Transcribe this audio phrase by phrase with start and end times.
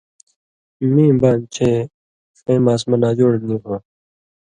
[0.93, 1.85] میں بان چے میں
[2.39, 3.79] ݜَیں ماسمہ ناجوڑ نی ہوں